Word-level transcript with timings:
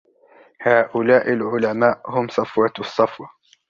هؤلاء 0.61 1.33
العلماء 1.33 2.01
هم 2.09 2.27
صفوة 2.27 2.73
الصفوة. 2.79 3.29